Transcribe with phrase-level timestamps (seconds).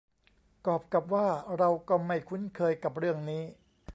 [0.65, 1.27] กอปรกับว่า
[1.57, 3.43] เราก็ไม่คุ้นเคยกับเรื่องนี้